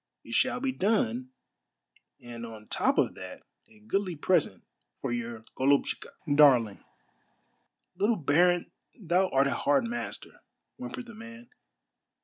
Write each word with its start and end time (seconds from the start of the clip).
It 0.23 0.33
shall 0.33 0.59
be 0.59 0.71
done, 0.71 1.29
and 2.19 2.43
on 2.43 2.67
top 2.69 2.97
of 2.97 3.13
that 3.13 3.41
a 3.69 3.79
goodly 3.81 4.15
present 4.15 4.63
for 4.99 5.11
your 5.11 5.45
yoluhtchika 5.59 6.07
(darling)." 6.33 6.83
"Little 7.95 8.15
baron, 8.15 8.71
thou 8.99 9.29
art 9.29 9.45
a 9.45 9.53
hard 9.53 9.83
master," 9.83 10.41
whimpered 10.77 11.05
the 11.05 11.13
man. 11.13 11.51